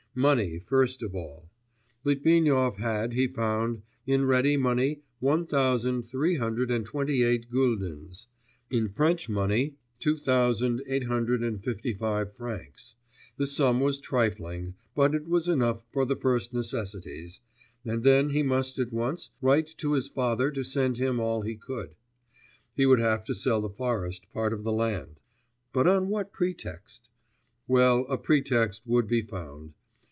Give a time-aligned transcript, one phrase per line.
[0.13, 1.49] Money first of all.
[2.03, 8.27] Litvinov had, he found, in ready money one thousand three hundred and twenty eight guldens,
[8.69, 12.93] in French money, two thousand eight hundred and fifty five francs;
[13.37, 17.39] the sum was trifling, but it was enough for the first necessities,
[17.85, 21.55] and then he must at once write to his father to send him all he
[21.55, 21.95] could;
[22.75, 25.21] he would have to sell the forest part of the land.
[25.71, 27.07] But on what pretext?...
[27.65, 29.73] Well, a pretext would be found.